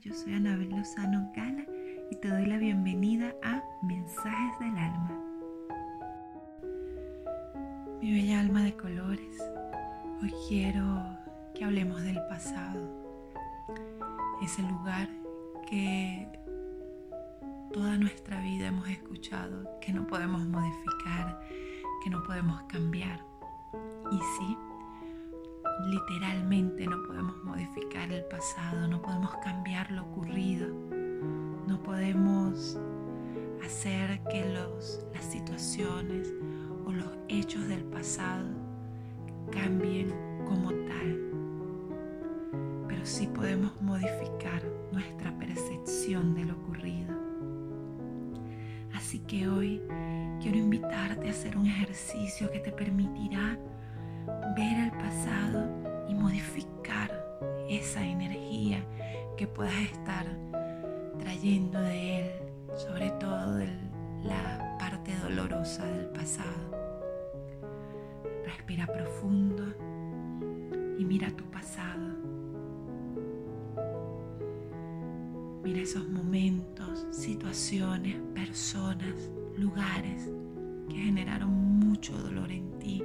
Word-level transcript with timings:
Yo 0.00 0.14
soy 0.14 0.32
Anabel 0.32 0.70
Lozano 0.70 1.30
Gala 1.36 1.66
y 2.10 2.16
te 2.16 2.28
doy 2.28 2.46
la 2.46 2.56
bienvenida 2.56 3.34
a 3.42 3.62
Mensajes 3.82 4.58
del 4.58 4.78
Alma. 4.78 5.20
Mi 8.00 8.12
bella 8.12 8.40
alma 8.40 8.62
de 8.62 8.74
colores, 8.74 9.36
hoy 10.22 10.32
quiero 10.48 11.18
que 11.54 11.64
hablemos 11.64 12.02
del 12.04 12.18
pasado, 12.30 12.80
ese 14.42 14.62
lugar 14.62 15.10
que 15.68 16.26
toda 17.70 17.98
nuestra 17.98 18.40
vida 18.40 18.68
hemos 18.68 18.88
escuchado 18.88 19.78
que 19.82 19.92
no 19.92 20.06
podemos 20.06 20.42
modificar, 20.46 21.38
que 22.02 22.08
no 22.08 22.22
podemos 22.22 22.62
cambiar. 22.62 23.20
Y 24.10 24.16
sí, 24.16 24.56
literalmente 25.86 26.86
no 26.86 27.02
podemos 27.04 27.42
modificar 27.44 28.10
el 28.12 28.24
pasado, 28.24 28.86
no 28.88 29.00
podemos 29.02 29.30
cambiar 29.42 29.90
lo 29.90 30.02
ocurrido, 30.02 30.68
no 31.66 31.82
podemos 31.82 32.78
hacer 33.64 34.20
que 34.30 34.44
las 34.44 35.24
situaciones 35.24 36.32
o 36.84 36.92
los 36.92 37.08
hechos 37.28 37.66
del 37.68 37.84
pasado 37.84 38.48
cambien 39.50 40.12
como 40.46 40.70
tal. 40.70 41.18
Pero 42.88 43.06
sí 43.06 43.26
podemos 43.28 43.80
modificar 43.80 44.62
nuestra 44.92 45.36
percepción 45.38 46.34
de 46.34 46.44
lo 46.44 46.54
ocurrido. 46.54 47.14
Así 48.94 49.20
que 49.20 49.48
hoy 49.48 49.82
quiero 50.40 50.58
invitarte 50.58 51.28
a 51.28 51.30
hacer 51.30 51.56
un 51.56 51.66
ejercicio 51.66 52.50
que 52.50 52.60
te 52.60 52.72
permitirá 52.72 53.58
ver 54.54 54.78
el 54.78 54.90
pasado 54.90 55.66
y 56.08 56.14
modificar 56.14 57.10
esa 57.68 58.04
energía 58.04 58.84
que 59.36 59.46
puedas 59.46 59.80
estar 59.80 60.26
trayendo 61.18 61.80
de 61.80 62.20
él, 62.20 62.30
sobre 62.76 63.10
todo 63.12 63.54
de 63.54 63.68
la 64.24 64.76
parte 64.78 65.16
dolorosa 65.16 65.86
del 65.86 66.06
pasado. 66.06 66.70
Respira 68.44 68.86
profundo 68.86 69.64
y 70.98 71.04
mira 71.04 71.30
tu 71.30 71.44
pasado. 71.44 72.12
Mira 75.62 75.80
esos 75.80 76.06
momentos, 76.08 77.06
situaciones, 77.10 78.16
personas, 78.34 79.30
lugares 79.56 80.30
que 80.90 80.96
generaron 80.96 81.50
mucho 81.78 82.12
dolor 82.18 82.50
en 82.50 82.78
ti 82.78 83.02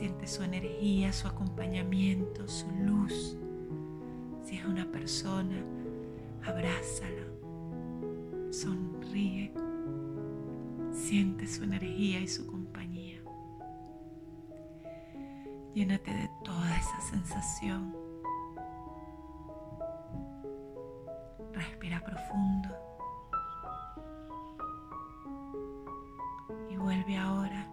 siente 0.00 0.26
su 0.26 0.42
energía, 0.42 1.12
su 1.12 1.28
acompañamiento, 1.28 2.48
su 2.48 2.66
luz. 2.70 3.36
Si 4.42 4.56
es 4.56 4.64
una 4.64 4.90
persona, 4.90 5.62
abrázala 6.42 7.26
sonríe, 8.50 9.52
siente 10.90 11.46
su 11.46 11.64
energía 11.64 12.18
y 12.18 12.28
su 12.28 12.46
compañía. 12.46 13.20
Llénate 15.74 16.10
de 16.10 16.30
toda 16.44 16.78
esa 16.78 17.00
sensación. 17.02 17.94
Respira 21.52 22.02
profundo. 22.02 22.70
Y 26.70 26.76
vuelve 26.78 27.18
ahora 27.18 27.69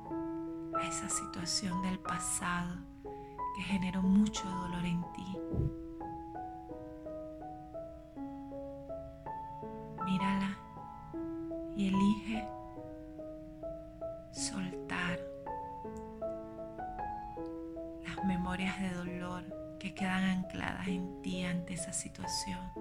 esa 0.98 1.10
situación 1.10 1.84
del 1.84 2.00
pasado 2.00 2.76
que 3.56 3.62
generó 3.62 4.02
mucho 4.02 4.50
dolor 4.50 4.84
en 4.84 5.04
ti. 5.14 5.38
Mírala 10.04 10.58
y 11.76 11.90
elige 11.90 12.48
soltar 14.32 15.20
las 18.04 18.26
memorias 18.26 18.82
de 18.82 18.90
dolor 18.90 19.78
que 19.80 19.94
quedan 19.94 20.24
ancladas 20.24 20.88
en 20.88 21.22
ti 21.22 21.44
ante 21.44 21.76
esa 21.76 21.94
situación. 21.94 22.72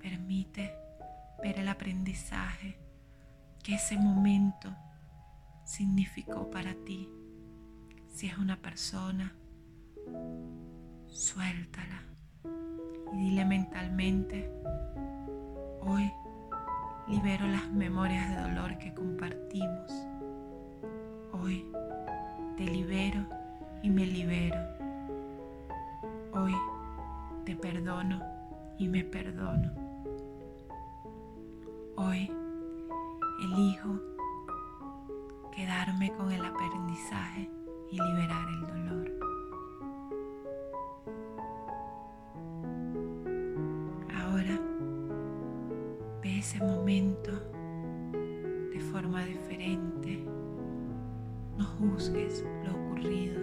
Permite 0.00 0.72
ver 1.42 1.58
el 1.58 1.66
aprendizaje 1.68 2.85
que 3.66 3.74
ese 3.74 3.98
momento 3.98 4.72
significó 5.64 6.48
para 6.52 6.72
ti. 6.84 7.10
Si 8.06 8.28
es 8.28 8.38
una 8.38 8.62
persona, 8.62 9.34
suéltala 11.08 12.00
y 13.12 13.16
dile 13.16 13.44
mentalmente, 13.44 14.48
Hoy 15.80 16.12
libero 17.08 17.46
las 17.46 17.70
memorias 17.70 18.28
de 18.30 18.42
dolor 18.42 18.78
que 18.78 18.94
compartimos. 18.94 19.92
Hoy 21.32 21.66
te 22.56 22.64
libero 22.64 23.24
y 23.82 23.90
me 23.90 24.06
libero. 24.06 24.58
Hoy 26.34 26.54
te 27.44 27.56
perdono 27.56 28.20
y 28.78 28.88
me 28.88 29.04
perdono. 29.04 29.72
Hoy 31.96 32.32
elijo 33.40 34.00
quedarme 35.54 36.12
con 36.16 36.32
el 36.32 36.44
aprendizaje 36.44 37.50
y 37.90 38.00
liberar 38.00 38.48
el 38.48 38.66
dolor. 38.66 39.26
ese 46.46 46.60
momento 46.60 47.32
de 48.72 48.78
forma 48.92 49.24
diferente. 49.24 50.24
No 51.58 51.64
juzgues 51.64 52.44
lo 52.64 52.72
ocurrido. 52.72 53.40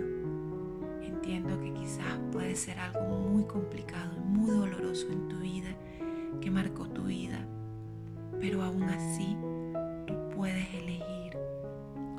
Entiendo 1.02 1.60
que 1.60 1.74
quizás 1.74 2.18
puede 2.32 2.56
ser 2.56 2.80
algo 2.80 3.20
muy 3.20 3.44
complicado 3.44 4.14
y 4.16 4.22
muy 4.22 4.52
doloroso 4.52 5.08
en 5.12 5.28
tu 5.28 5.38
vida, 5.40 5.76
que 6.40 6.50
marcó 6.50 6.88
tu 6.88 7.04
vida, 7.04 7.46
pero 8.40 8.64
aún 8.64 8.84
así 8.84 9.36
puedes 10.44 10.74
elegir 10.74 11.38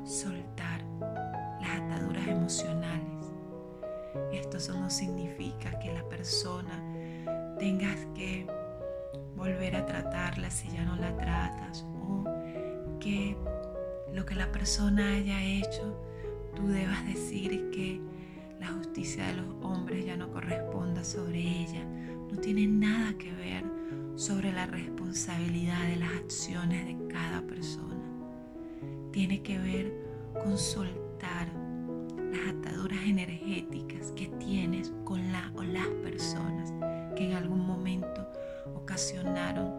soltar 0.03 0.81
las 1.61 1.79
ataduras 1.79 2.27
emocionales. 2.27 3.31
Esto 4.33 4.73
no 4.73 4.89
significa 4.89 5.77
que 5.77 5.93
la 5.93 6.03
persona 6.09 6.83
tengas 7.59 7.95
que 8.15 8.47
volver 9.35 9.75
a 9.75 9.85
tratarla 9.85 10.49
si 10.49 10.71
ya 10.71 10.83
no 10.85 10.95
la 10.95 11.15
tratas 11.15 11.85
o 12.01 12.23
que 12.99 13.37
lo 14.11 14.25
que 14.25 14.33
la 14.33 14.51
persona 14.51 15.17
haya 15.17 15.43
hecho 15.43 15.95
tú 16.55 16.67
debas 16.67 17.05
decir 17.05 17.69
que 17.69 18.01
la 18.59 18.69
justicia 18.69 19.27
de 19.27 19.33
los 19.33 19.53
hombres 19.61 20.03
ya 20.03 20.17
no 20.17 20.31
corresponda 20.31 21.03
sobre 21.03 21.41
ella. 21.41 21.85
No 22.31 22.39
tiene 22.39 22.65
nada 22.65 23.15
que 23.19 23.31
ver 23.33 23.63
sobre 24.15 24.51
la 24.51 24.65
responsabilidad 24.65 25.83
de 25.89 25.97
las 25.97 26.11
acciones 26.13 26.87
de 26.87 27.07
cada 27.13 27.43
persona. 27.43 28.04
Tiene 29.15 29.41
que 29.41 29.57
ver 29.57 29.93
con 30.43 30.57
soltar 30.57 31.47
las 32.33 32.53
ataduras 32.53 32.99
energéticas 33.05 34.11
que 34.11 34.27
tienes 34.27 34.91
con 35.05 35.31
la 35.31 35.53
o 35.55 35.63
las 35.63 35.87
personas 36.03 36.73
que 37.15 37.23
en 37.23 37.31
algún 37.31 37.65
momento 37.65 38.29
ocasionaron 38.75 39.73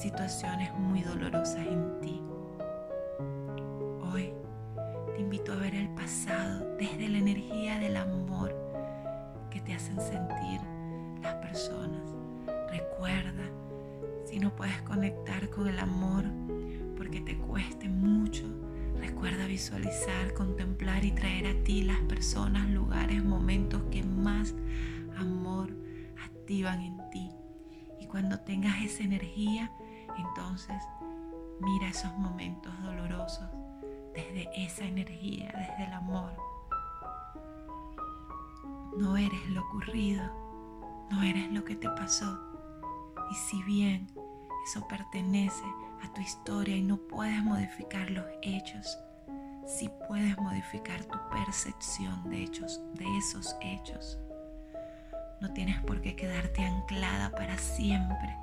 situaciones 0.00 0.72
muy 0.74 1.02
dolorosas 1.02 1.66
en 1.66 2.00
ti. 2.00 2.22
Hoy 4.12 4.32
te 5.12 5.22
invito 5.22 5.54
a 5.54 5.56
ver 5.56 5.74
el 5.74 5.88
pasado 5.88 6.64
desde 6.78 7.08
la 7.08 7.18
energía 7.18 7.80
del 7.80 7.96
amor 7.96 8.54
que 9.50 9.60
te 9.60 9.74
hacen 9.74 10.00
sentir 10.00 10.60
las 11.20 11.34
personas. 11.34 12.14
Recuerda, 12.70 13.42
si 14.24 14.38
no 14.38 14.54
puedes 14.54 14.80
conectar 14.82 15.50
con 15.50 15.66
el 15.66 15.80
amor 15.80 16.26
porque 16.96 17.20
te 17.20 17.36
cueste 17.38 17.88
mucho, 17.88 18.44
recuerda 19.00 19.46
visualizar, 19.46 20.34
contemplar 20.34 21.04
y 21.04 21.12
traer 21.12 21.46
a 21.46 21.64
ti 21.64 21.82
las 21.82 22.00
personas, 22.00 22.68
lugares, 22.70 23.24
momentos 23.24 23.82
que 23.90 24.02
más 24.02 24.54
amor 25.16 25.70
activan 26.24 26.80
en 26.80 27.10
ti 27.10 27.30
cuando 28.08 28.40
tengas 28.40 28.82
esa 28.82 29.02
energía, 29.02 29.70
entonces 30.16 30.82
Mira 31.60 31.88
esos 31.88 32.16
momentos 32.16 32.72
dolorosos 32.82 33.48
desde 34.14 34.48
esa 34.54 34.84
energía, 34.84 35.52
desde 35.56 35.86
el 35.86 35.92
amor. 35.92 36.32
No 38.96 39.16
eres 39.16 39.50
lo 39.50 39.62
ocurrido, 39.62 40.22
no 41.10 41.20
eres 41.22 41.50
lo 41.50 41.64
que 41.64 41.74
te 41.74 41.88
pasó. 41.90 42.38
Y 43.32 43.34
si 43.34 43.60
bien 43.64 44.06
eso 44.64 44.86
pertenece 44.86 45.64
a 46.02 46.12
tu 46.12 46.20
historia 46.20 46.76
y 46.76 46.82
no 46.82 46.96
puedes 46.96 47.42
modificar 47.42 48.10
los 48.10 48.26
hechos, 48.42 48.98
sí 49.66 49.90
puedes 50.06 50.36
modificar 50.38 51.04
tu 51.04 51.18
percepción 51.30 52.28
de 52.30 52.42
hechos, 52.42 52.80
de 52.94 53.04
esos 53.18 53.56
hechos. 53.60 54.18
No 55.40 55.52
tienes 55.52 55.80
por 55.82 56.00
qué 56.00 56.16
quedarte 56.16 56.64
anclada 56.64 57.30
para 57.30 57.56
siempre 57.58 58.36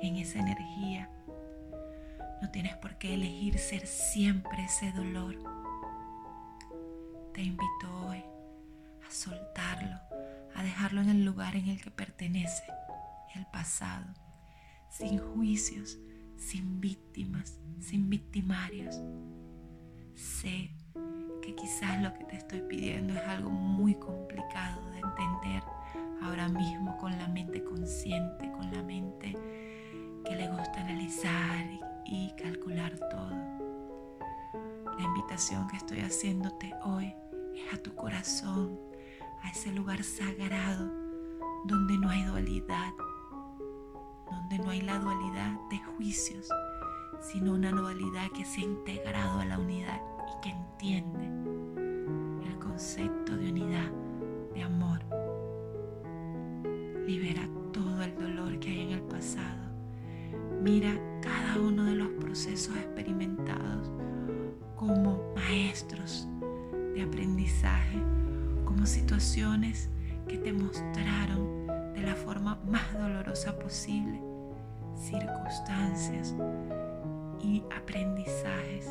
en 0.00 0.16
esa 0.16 0.38
energía. 0.38 1.10
No 2.40 2.50
tienes 2.50 2.76
por 2.76 2.96
qué 2.96 3.14
elegir 3.14 3.58
ser 3.58 3.86
siempre 3.86 4.64
ese 4.64 4.92
dolor. 4.92 5.36
Te 7.34 7.42
invito 7.42 8.06
hoy 8.06 8.24
a 9.06 9.10
soltarlo, 9.10 9.98
a 10.54 10.62
dejarlo 10.62 11.00
en 11.02 11.10
el 11.10 11.24
lugar 11.24 11.56
en 11.56 11.68
el 11.68 11.82
que 11.82 11.90
pertenece, 11.90 12.64
el 13.34 13.46
pasado, 13.46 14.06
sin 14.88 15.18
juicios, 15.18 15.98
sin 16.38 16.80
víctimas, 16.80 17.60
sin 17.80 18.08
victimarios. 18.08 18.98
Sé 20.14 20.70
que 21.42 21.54
quizás 21.54 22.02
lo 22.02 22.14
que 22.14 22.24
te 22.24 22.36
estoy 22.36 22.60
pidiendo 22.62 23.12
es 23.12 23.26
algo 23.26 23.50
muy 23.50 23.94
complicado 23.94 24.90
de 24.90 25.00
entender 25.00 25.62
ahora 26.22 26.48
mismo 26.48 26.96
con 26.98 27.16
la 27.18 27.28
mente 27.28 27.62
consciente, 27.62 28.50
con 28.52 28.72
la 28.72 28.82
mente 28.82 29.36
que 30.24 30.36
le 30.36 30.48
gusta 30.48 30.80
analizar 30.80 31.66
y 32.06 32.32
calcular 32.36 32.98
todo. 33.10 33.30
La 34.98 35.04
invitación 35.04 35.68
que 35.68 35.76
estoy 35.76 36.00
haciéndote 36.00 36.74
hoy 36.84 37.14
es 37.54 37.74
a 37.74 37.82
tu 37.82 37.94
corazón, 37.94 38.78
a 39.42 39.50
ese 39.50 39.72
lugar 39.72 40.02
sagrado 40.02 40.90
donde 41.64 41.98
no 41.98 42.10
hay 42.10 42.24
dualidad, 42.24 42.92
donde 44.30 44.58
no 44.58 44.70
hay 44.70 44.80
la 44.80 44.98
dualidad 44.98 45.52
de 45.70 45.78
juicios, 45.78 46.48
sino 47.20 47.54
una 47.54 47.70
dualidad 47.70 48.30
que 48.36 48.44
se 48.44 48.60
ha 48.60 48.64
integrado 48.64 49.40
a 49.40 49.44
la 49.44 49.58
unidad 49.58 50.00
y 50.26 50.40
que 50.42 50.50
entiende 50.50 51.26
el 52.48 52.58
concepto 52.58 53.36
de 53.36 53.50
unidad, 53.50 53.90
de 54.54 54.62
amor. 54.62 55.00
Libera 57.06 57.48
todo 57.72 58.02
el 58.02 58.14
dolor 58.14 58.58
que 58.60 58.70
hay 58.70 58.80
en 58.80 58.90
el 58.90 59.02
pasado. 59.02 59.68
Mira 60.62 60.92
cada 61.22 61.60
uno 61.60 61.84
de 61.84 61.94
los 61.94 62.08
procesos 62.20 62.76
experimentados 62.76 63.90
como 64.76 65.32
maestros 65.34 66.28
de 66.94 67.02
aprendizaje, 67.02 67.98
como 68.64 68.86
situaciones 68.86 69.90
que 70.28 70.38
te 70.38 70.52
mostraron 70.52 71.57
de 71.98 72.06
la 72.06 72.14
forma 72.14 72.58
más 72.66 72.92
dolorosa 72.92 73.58
posible 73.58 74.20
circunstancias 74.94 76.34
y 77.42 77.62
aprendizajes 77.76 78.88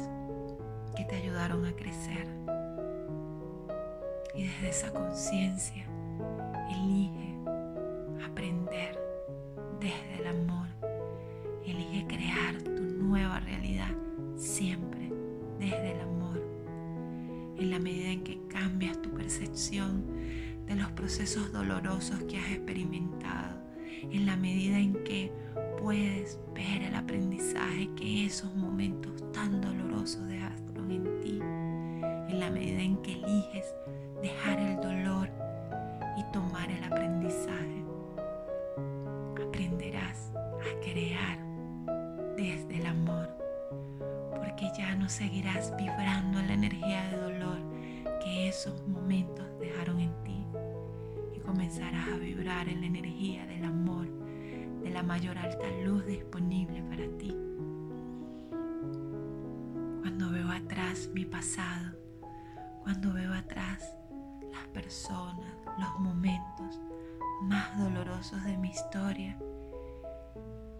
que 0.95 1.05
te 1.05 1.15
ayudaron 1.15 1.65
a 1.65 1.73
crecer. 1.73 2.27
Y 4.33 4.43
desde 4.43 4.69
esa 4.69 4.91
conciencia, 4.91 5.85
elige 6.69 7.35
aprender 8.25 8.99
desde 9.79 10.21
el 10.21 10.27
amor. 10.27 10.67
Elige 11.65 12.07
crear 12.07 12.61
tu 12.61 12.71
nueva 12.71 13.39
realidad 13.39 13.91
siempre 14.35 15.11
desde 15.59 15.93
el 15.93 16.01
amor. 16.01 16.41
En 17.57 17.71
la 17.71 17.79
medida 17.79 18.09
en 18.09 18.23
que 18.23 18.39
cambias 18.47 19.01
tu 19.01 19.09
percepción 19.11 20.03
de 20.67 20.75
los 20.75 20.91
procesos 20.91 21.51
dolorosos 21.51 22.21
que 22.23 22.37
has 22.37 22.51
experimentado, 22.51 23.57
en 24.11 24.25
la 24.25 24.35
medida 24.35 24.77
en 24.77 24.93
que 25.03 25.31
puedes 25.81 26.39
ver 26.53 26.83
el 26.83 26.95
aprendizaje 26.95 27.89
que 27.95 28.25
esos 28.25 28.53
momentos 28.55 29.31
tan 29.31 29.61
dolorosos 29.61 30.27
dejaron 30.27 30.91
en 30.91 31.21
ti, 31.21 31.39
en 31.41 32.39
la 32.39 32.49
medida 32.49 32.81
en 32.81 32.97
que 32.97 33.13
eliges 33.13 33.73
dejar 34.21 34.59
el 34.59 34.75
dolor 34.77 35.29
y 36.17 36.31
tomar 36.33 36.69
el 36.69 36.83
aprendizaje, 36.83 37.85
aprenderás 39.41 40.31
a 40.35 40.79
crear 40.81 41.37
desde 42.35 42.77
el 42.79 42.85
amor, 42.85 43.29
porque 44.35 44.69
ya 44.77 44.95
no 44.95 45.07
seguirás 45.07 45.73
vibrando 45.77 46.39
en 46.39 46.47
la 46.47 46.53
energía 46.53 47.09
de 47.09 47.17
dolor 47.17 47.76
esos 48.27 48.87
momentos 48.87 49.45
dejaron 49.59 49.99
en 49.99 50.23
ti 50.23 50.45
y 51.35 51.39
comenzarás 51.39 52.07
a 52.09 52.17
vibrar 52.17 52.67
en 52.67 52.81
la 52.81 52.87
energía 52.87 53.45
del 53.45 53.63
amor 53.65 54.07
de 54.81 54.89
la 54.89 55.03
mayor 55.03 55.37
alta 55.37 55.69
luz 55.85 56.05
disponible 56.05 56.81
para 56.83 57.07
ti. 57.17 57.35
Cuando 60.01 60.31
veo 60.31 60.49
atrás 60.49 61.09
mi 61.13 61.25
pasado, 61.25 61.97
cuando 62.83 63.13
veo 63.13 63.33
atrás 63.33 63.93
las 64.51 64.67
personas, 64.67 65.57
los 65.77 65.99
momentos 65.99 66.79
más 67.43 67.77
dolorosos 67.77 68.43
de 68.43 68.57
mi 68.57 68.69
historia, 68.69 69.37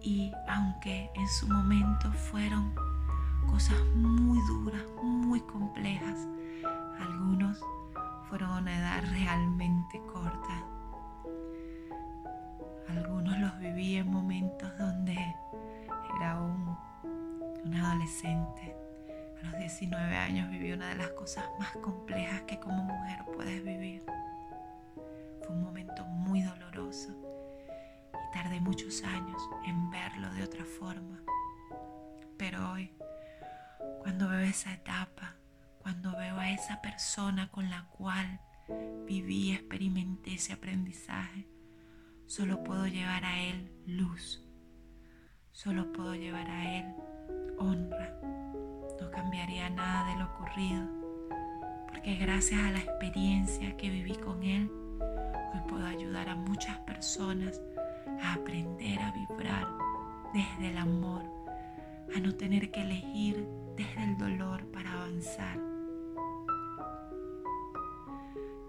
y 0.00 0.32
aunque 0.48 1.10
en 1.14 1.28
su 1.28 1.46
momento 1.48 2.10
fueron 2.12 2.74
cosas 3.50 3.78
muy 3.94 4.38
duras, 4.46 4.82
muy 5.02 5.40
complejas, 5.40 6.26
algunos 7.00 7.60
fueron 8.28 8.50
a 8.50 8.58
una 8.58 8.78
edad 8.78 9.02
realmente 9.10 10.02
corta 10.12 10.64
algunos 12.88 13.38
los 13.38 13.58
viví 13.58 13.96
en 13.96 14.10
momentos 14.10 14.76
donde 14.78 15.16
era 16.16 16.40
un, 16.40 16.76
un 17.64 17.74
adolescente. 17.74 18.74
A 19.40 19.46
los 19.46 19.58
19 19.58 20.16
años 20.16 20.50
viví 20.50 20.72
una 20.72 20.88
de 20.88 20.96
las 20.96 21.10
cosas 21.10 21.44
más 21.58 21.70
complejas 21.76 22.42
que 22.42 22.58
como 22.58 22.82
mujer 22.82 23.18
puedes 23.34 23.62
vivir. 23.62 24.02
Fue 25.42 25.54
un 25.54 25.62
momento 25.62 26.04
muy 26.04 26.42
doloroso 26.42 27.10
y 28.12 28.32
tardé 28.32 28.60
muchos 28.60 29.02
años 29.04 29.40
en 29.66 29.90
verlo 29.90 30.32
de 30.34 30.42
otra 30.42 30.64
forma. 30.64 31.20
Pero 32.36 32.72
hoy, 32.72 32.90
cuando 34.00 34.28
veo 34.28 34.40
esa 34.40 34.72
etapa, 34.72 35.34
cuando 35.88 36.18
veo 36.18 36.36
a 36.36 36.50
esa 36.50 36.82
persona 36.82 37.50
con 37.50 37.70
la 37.70 37.86
cual 37.86 38.40
viví 39.06 39.52
experimenté 39.52 40.34
ese 40.34 40.52
aprendizaje, 40.52 41.48
Solo 42.26 42.62
puedo 42.62 42.86
llevar 42.86 43.24
a 43.24 43.40
Él 43.40 43.72
luz. 43.86 44.44
Solo 45.50 45.90
puedo 45.90 46.14
llevar 46.14 46.46
a 46.46 46.78
Él 46.78 46.94
honra. 47.56 48.20
No 49.00 49.10
cambiaría 49.10 49.70
nada 49.70 50.10
de 50.10 50.18
lo 50.18 50.26
ocurrido, 50.26 50.86
porque 51.88 52.16
gracias 52.16 52.60
a 52.60 52.70
la 52.70 52.80
experiencia 52.80 53.74
que 53.78 53.88
viví 53.88 54.14
con 54.16 54.42
Él, 54.42 54.70
hoy 55.54 55.60
puedo 55.70 55.86
ayudar 55.86 56.28
a 56.28 56.36
muchas 56.36 56.76
personas 56.80 57.62
a 58.20 58.34
aprender 58.34 59.00
a 59.00 59.10
vibrar 59.12 59.66
desde 60.34 60.68
el 60.68 60.76
amor, 60.76 61.22
a 62.14 62.20
no 62.20 62.34
tener 62.34 62.70
que 62.70 62.82
elegir 62.82 63.48
desde 63.74 64.04
el 64.04 64.18
dolor 64.18 64.70
para 64.70 64.92
avanzar. 64.92 65.67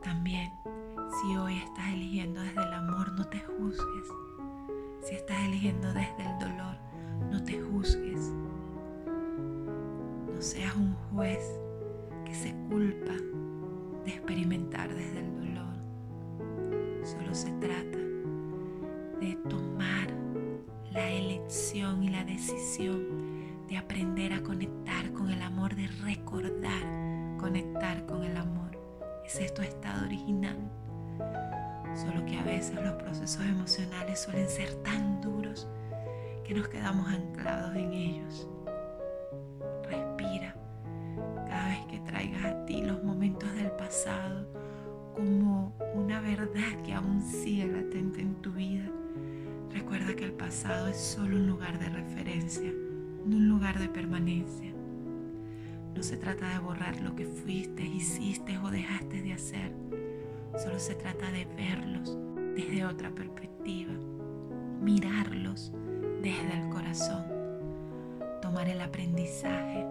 También 0.10 0.52
si 1.22 1.38
hoy 1.38 1.60
estás 1.60 1.94
eligiendo 1.94 2.42
desde 2.42 2.64
el 2.64 2.74
amor, 2.74 3.12
no 3.12 3.28
te 3.28 3.38
juzgues. 3.42 4.08
Si 5.04 5.14
estás 5.14 5.38
eligiendo 5.46 5.94
desde 5.94 6.26
el 6.26 6.40
dolor, 6.40 6.78
no 7.30 7.44
te 7.44 7.62
juzgues. 7.62 8.34
No 10.34 10.42
seas 10.42 10.76
un 10.76 10.96
juez 11.14 11.59
Tu 29.48 29.62
estado 29.64 30.06
original. 30.06 30.58
Solo 31.96 32.24
que 32.26 32.38
a 32.38 32.44
veces 32.44 32.76
los 32.76 32.94
procesos 32.94 33.42
emocionales 33.42 34.20
suelen 34.20 34.48
ser 34.48 34.74
tan 34.84 35.22
duros 35.22 35.68
que 36.44 36.54
nos 36.54 36.68
quedamos 36.68 37.08
anclados 37.08 37.76
en 37.76 37.94
ellos. 37.94 38.48
Respira 39.90 40.56
cada 41.48 41.70
vez 41.70 41.80
que 41.90 42.00
traigas 42.02 42.46
a 42.46 42.66
ti 42.66 42.82
los 42.82 43.02
momentos 43.02 43.52
del 43.54 43.72
pasado 43.72 44.46
como 45.16 45.74
una 45.96 46.20
verdad 46.20 46.84
que 46.86 46.94
aún 46.94 47.22
sigue 47.24 47.66
latente 47.66 48.22
en 48.22 48.36
tu 48.42 48.52
vida. 48.52 48.92
Recuerda 49.72 50.16
que 50.16 50.26
el 50.26 50.34
pasado 50.34 50.90
es 50.90 50.98
solo 50.98 51.38
un 51.38 51.48
lugar 51.48 51.80
de 51.80 51.90
referencia, 51.90 52.72
de 52.72 53.36
un 53.36 53.48
lugar 53.48 53.80
de 53.80 53.90
permanencia. 53.90 54.74
No 56.00 56.04
se 56.04 56.16
trata 56.16 56.48
de 56.48 56.60
borrar 56.60 56.98
lo 57.02 57.14
que 57.14 57.26
fuiste, 57.26 57.84
hiciste 57.84 58.58
o 58.60 58.72
dejaste 58.72 59.22
de 59.22 59.34
hacer. 59.34 59.74
Solo 60.58 60.80
se 60.80 60.96
trata 60.96 61.30
de 61.30 61.44
verlos 61.44 62.18
desde 62.56 62.86
otra 62.86 63.10
perspectiva, 63.10 63.92
mirarlos 64.82 65.74
desde 66.22 66.58
el 66.58 66.70
corazón, 66.70 67.26
tomar 68.42 68.70
el 68.70 68.80
aprendizaje 68.80 69.86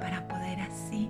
para 0.00 0.26
poder 0.26 0.62
así 0.62 1.08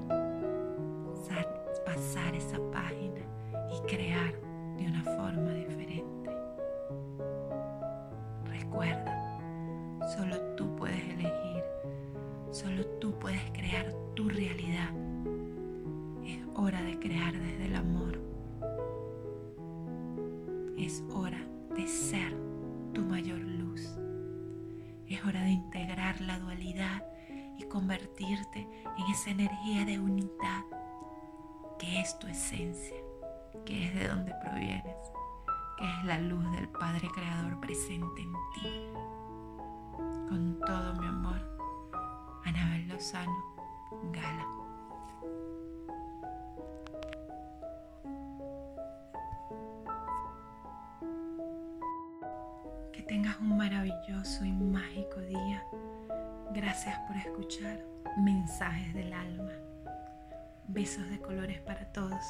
ser 21.87 22.37
tu 22.95 23.03
mayor 23.03 23.39
luz. 23.39 23.97
Es 25.07 25.25
hora 25.25 25.43
de 25.43 25.51
integrar 25.51 26.21
la 26.21 26.39
dualidad 26.39 27.05
y 27.59 27.65
convertirte 27.65 28.61
en 28.61 29.11
esa 29.13 29.31
energía 29.31 29.85
de 29.85 29.99
unidad 29.99 30.65
que 31.79 32.01
es 32.01 32.19
tu 32.19 32.27
esencia, 32.27 32.97
que 33.65 33.87
es 33.87 33.95
de 33.95 34.09
donde 34.09 34.33
provienes, 34.43 34.97
que 35.79 35.85
es 35.85 36.05
la 36.05 36.19
luz 36.19 36.45
del 36.53 36.69
Padre 36.69 37.09
Creador 37.15 37.59
presente 37.61 38.23
en 38.23 38.33
ti. 38.55 38.87
Con 40.29 40.61
todo 40.67 40.95
mi 41.01 41.07
amor, 41.07 41.41
Anabel 42.45 42.89
Lozano, 42.89 43.57
Gala. 44.13 44.47
Un 53.41 53.57
maravilloso 53.57 54.45
y 54.45 54.53
mágico 54.53 55.21
día. 55.21 55.65
Gracias 56.53 56.99
por 57.07 57.17
escuchar 57.17 57.81
Mensajes 58.19 58.93
del 58.95 59.13
Alma. 59.13 59.53
Besos 60.69 61.09
de 61.09 61.19
colores 61.21 61.61
para 61.61 61.91
todos. 61.93 62.23